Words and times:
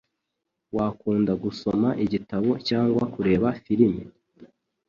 Wakunda 0.75 1.31
gusoma 1.43 1.89
igitabo 2.03 2.51
cyangwa 2.67 3.03
kureba 3.13 3.47
firime? 3.63 4.01